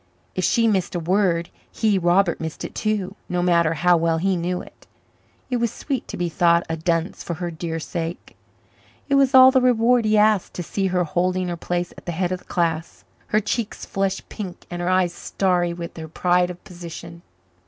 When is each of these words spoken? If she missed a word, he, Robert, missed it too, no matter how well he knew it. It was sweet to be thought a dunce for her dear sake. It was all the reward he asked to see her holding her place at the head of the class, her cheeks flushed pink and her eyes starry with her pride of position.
If 0.33 0.43
she 0.43 0.67
missed 0.67 0.95
a 0.95 0.99
word, 0.99 1.51
he, 1.71 1.99
Robert, 1.99 2.41
missed 2.41 2.65
it 2.65 2.73
too, 2.73 3.13
no 3.29 3.43
matter 3.43 3.75
how 3.75 3.97
well 3.97 4.17
he 4.17 4.35
knew 4.35 4.59
it. 4.59 4.87
It 5.51 5.57
was 5.57 5.71
sweet 5.71 6.07
to 6.07 6.17
be 6.17 6.27
thought 6.27 6.63
a 6.67 6.75
dunce 6.75 7.21
for 7.21 7.35
her 7.35 7.51
dear 7.51 7.79
sake. 7.79 8.35
It 9.09 9.13
was 9.13 9.35
all 9.35 9.51
the 9.51 9.61
reward 9.61 10.05
he 10.05 10.17
asked 10.17 10.55
to 10.55 10.63
see 10.63 10.87
her 10.87 11.03
holding 11.03 11.49
her 11.49 11.55
place 11.55 11.93
at 11.99 12.07
the 12.07 12.13
head 12.13 12.31
of 12.31 12.39
the 12.39 12.45
class, 12.45 13.03
her 13.27 13.39
cheeks 13.39 13.85
flushed 13.85 14.27
pink 14.27 14.65
and 14.71 14.81
her 14.81 14.89
eyes 14.89 15.13
starry 15.13 15.71
with 15.71 15.95
her 15.97 16.07
pride 16.07 16.49
of 16.49 16.63
position. 16.63 17.21